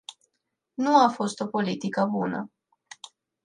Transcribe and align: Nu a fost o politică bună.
Nu 0.73 0.95
a 0.97 1.09
fost 1.09 1.39
o 1.39 1.45
politică 1.47 2.07
bună. 2.11 2.51